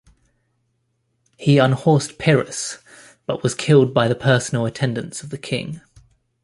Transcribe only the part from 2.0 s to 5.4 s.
Pyrrhus but was killed by the personal attendants of the